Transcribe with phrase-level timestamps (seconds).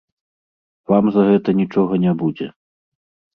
[0.91, 2.47] Вам за гэта нічога не будзе.